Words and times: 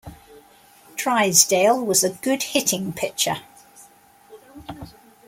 Drysdale 0.95 1.79
was 1.85 2.03
a 2.03 2.09
good 2.09 2.41
hitting 2.41 2.91
pitcher. 2.91 3.35